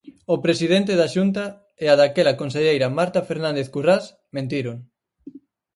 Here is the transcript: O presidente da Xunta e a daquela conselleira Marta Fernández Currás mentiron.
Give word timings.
O 0.33 0.35
presidente 0.45 0.93
da 0.99 1.11
Xunta 1.15 1.45
e 1.83 1.85
a 1.93 1.95
daquela 2.01 2.37
conselleira 2.41 2.93
Marta 2.97 3.21
Fernández 3.29 3.67
Currás 3.73 4.05
mentiron. 4.35 4.77